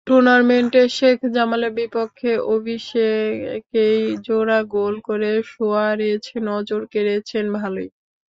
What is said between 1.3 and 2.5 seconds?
জামালের বিপক্ষে